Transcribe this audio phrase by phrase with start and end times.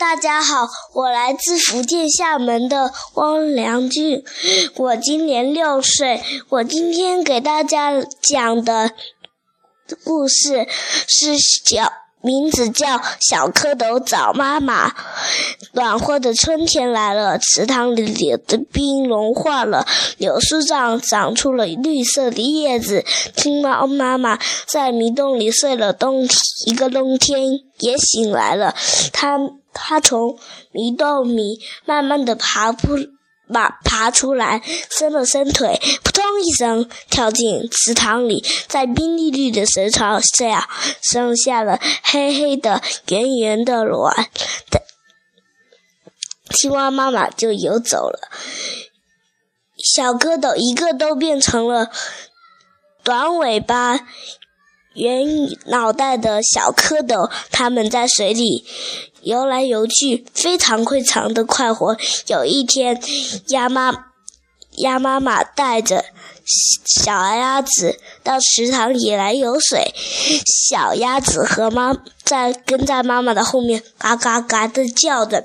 [0.00, 4.24] 大家好，我来自福建厦门的汪良俊，
[4.76, 6.22] 我今年六岁。
[6.48, 8.92] 我今天给大家讲的
[10.02, 10.66] 故事
[11.06, 11.92] 是小。
[12.22, 14.94] 名字叫小蝌蚪找妈妈。
[15.72, 19.86] 暖和的春天来了，池塘里的冰融化了，
[20.18, 23.06] 柳树上长出了绿色的叶子。
[23.36, 26.28] 青蛙妈妈在迷洞里睡了冬
[26.66, 27.40] 一个冬天，
[27.78, 28.74] 也醒来了。
[29.14, 29.38] 它
[29.82, 30.38] 它从
[30.72, 32.96] 迷洞里慢慢的爬出。
[33.52, 40.68] 爬爬出来，伸了伸腿，扑通一声跳进池塘里，在冰绿绿的水草下
[41.02, 44.28] 生下了黑黑的、圆圆的卵。
[46.54, 48.30] 青蛙妈妈就游走了，
[49.76, 51.90] 小蝌蚪一个都变成了
[53.02, 54.06] 短尾巴。
[54.94, 55.24] 圆
[55.66, 58.64] 脑袋的小蝌蚪，它们在水里
[59.22, 61.96] 游来游去，非常非常的快活。
[62.26, 63.00] 有一天，
[63.48, 64.06] 鸭妈
[64.78, 66.04] 鸭妈妈带着
[66.84, 69.94] 小鸭子到池塘里来游水，
[70.68, 75.44] 小鸭子和妈在跟在妈妈的后面，嘎嘎嘎的叫着。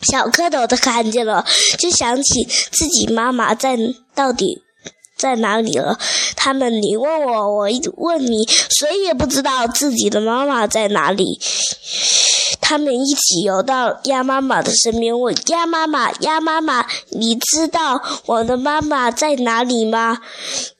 [0.00, 1.44] 小蝌蚪都看见了，
[1.76, 3.76] 就想起自己妈妈在
[4.14, 4.62] 到底。
[5.16, 5.98] 在哪里了？
[6.48, 11.38] 他们，你问我，我问你，谁也不知道自己的妈妈在哪里。
[12.58, 20.20] 他们一起游到鸭妈妈的身边，问鸭妈妈：“鸭妈妈，你知道我的妈妈在哪里吗？”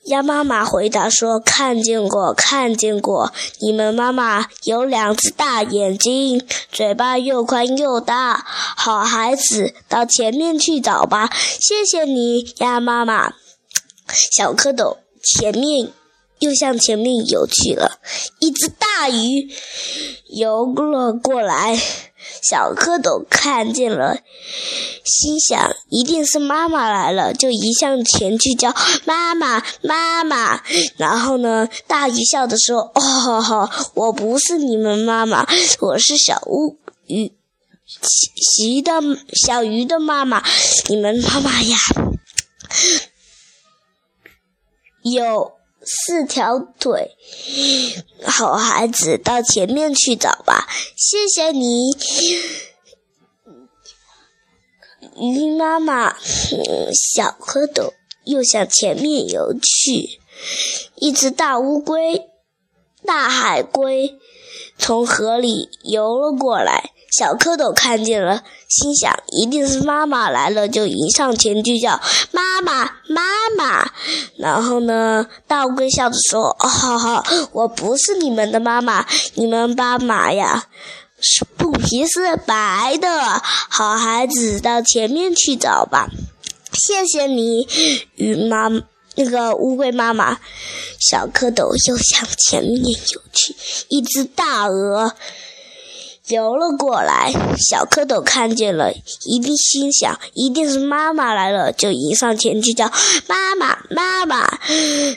[0.09, 3.31] 鸭妈妈回答说：“看见过，看见过。
[3.61, 8.43] 你们妈妈有两只大眼睛，嘴巴又宽又大。
[8.43, 11.29] 好孩子，到前面去找吧。
[11.59, 13.33] 谢谢你，鸭妈妈。”
[14.35, 15.91] 小蝌蚪前面
[16.39, 17.99] 又向前面游去了，
[18.39, 19.49] 一只大鱼
[20.29, 21.75] 游了过来，
[22.41, 24.19] 小蝌蚪看见了，
[25.03, 28.73] 心想一定是妈妈来了，就移向前去叫
[29.05, 30.61] 妈妈妈妈。
[30.97, 35.45] 然后呢，大鱼笑着说：“哦，我不是你们妈妈，
[35.81, 36.77] 我是小乌
[37.07, 37.33] 鱼
[38.61, 38.93] 鱼的
[39.45, 40.41] 小鱼的妈妈，
[40.87, 41.77] 你们妈妈呀。”
[45.01, 47.15] 有四条腿，
[48.25, 50.67] 好孩子，到前面去找吧。
[50.95, 51.91] 谢谢你，
[55.15, 56.15] 鱼妈妈。
[57.13, 57.93] 小蝌蚪
[58.25, 60.19] 又向前面游去。
[60.95, 62.29] 一只大乌龟、
[63.05, 64.19] 大海龟
[64.77, 66.91] 从河里游了过来。
[67.11, 71.99] 小蝌蚪看见了，心想一定是妈妈来了，就迎上前去叫
[72.31, 73.91] 妈妈妈妈。
[74.37, 80.67] 然后呢，大乌龟笑着说：“哦，好好，我不是你们的妈妈，你们妈妈呀，
[81.19, 83.41] 是肚皮是白的。
[83.69, 86.09] 好孩子，到前面去找吧。
[86.71, 87.67] 谢谢你，
[88.15, 88.69] 鱼妈
[89.15, 90.37] 那个乌龟妈妈。
[90.99, 93.55] 小蝌蚪又向前面游去，
[93.87, 95.15] 一只大鹅。”
[96.29, 98.91] 游了过来，小蝌蚪看见了，
[99.25, 102.91] 一定心想一定是妈妈来了，就迎上前去叫
[103.27, 104.59] 妈妈妈妈。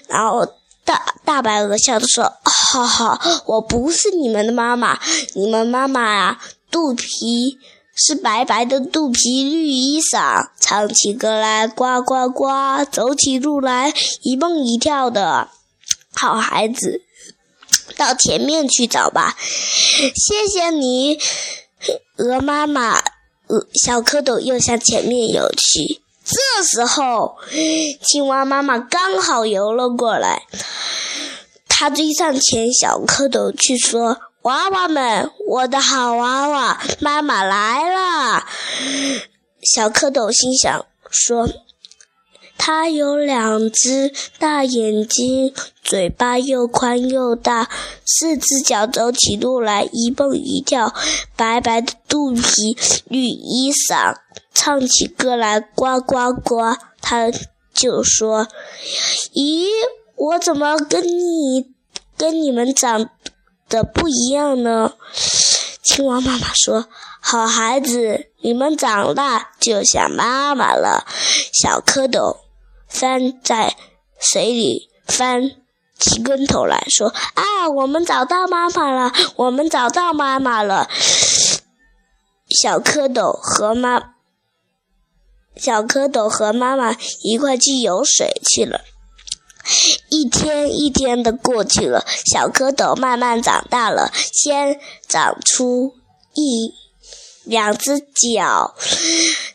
[0.09, 0.47] 然后
[0.85, 4.99] 大大白鹅笑着说：“哈哈，我不是你们的妈妈，
[5.35, 6.41] 你们妈妈呀，
[6.71, 7.59] 肚皮
[7.95, 15.49] 是白白的肚皮绿衣裳，唱起歌来呱呱呱，走起路来一蹦一跳的，
[16.15, 17.03] 好孩子。”
[17.93, 21.19] 到前面去找吧，谢谢你，
[22.17, 23.03] 鹅妈妈。
[23.49, 26.01] 鹅小蝌蚪又向前面游去。
[26.25, 27.37] 这时候，
[28.03, 30.45] 青蛙妈妈刚好游了过来，
[31.69, 38.47] 它追上前小蝌蚪去说：“娃娃们，我的好娃娃，妈妈来了。”
[39.63, 41.49] 小蝌蚪心想说。
[42.65, 45.53] 它有两只大眼睛，
[45.83, 47.69] 嘴巴又宽又大，
[48.05, 50.95] 四只脚走起路来一蹦一跳，
[51.35, 52.77] 白白的肚皮，
[53.09, 54.15] 绿衣裳，
[54.55, 56.77] 唱起歌来呱呱呱。
[57.01, 57.33] 它
[57.75, 58.47] 就说
[59.35, 59.67] ：“咦，
[60.15, 61.67] 我怎么跟你
[62.17, 63.11] 跟你们长
[63.69, 64.93] 得不一样呢？”
[65.83, 66.87] 青蛙妈妈说
[67.19, 71.05] ：“好孩子，你们长大就像妈妈了。”
[71.61, 72.37] 小蝌蚪。
[72.93, 73.75] 翻在
[74.21, 75.51] 水里翻
[75.99, 79.13] 起跟头来说：“啊，我们找到妈妈了！
[79.37, 80.89] 我们找到妈妈了！”
[82.63, 84.15] 小蝌蚪和妈
[85.57, 88.83] 小蝌蚪和妈妈一块去游水去了。
[90.11, 94.79] 一天一天的过去了，小蝌蚪慢慢长大了，先
[95.09, 95.95] 长出
[96.35, 96.75] 一
[97.45, 98.75] 两只脚，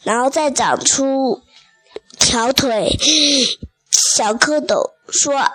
[0.03, 1.41] 然后再长出
[2.27, 2.89] 条腿。
[3.89, 5.53] 小蝌蚪说：“啊，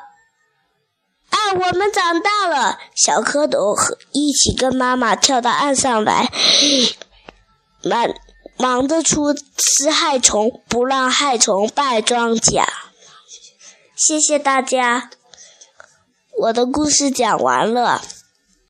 [1.53, 6.31] 我们长大了。”小蝌蚪和一起跟妈妈跳到岸上来，
[7.83, 8.09] 忙
[8.57, 12.65] 忙着出吃害虫，不让害虫败庄稼。
[13.95, 15.11] 谢谢大家，
[16.39, 18.01] 我的故事讲完了。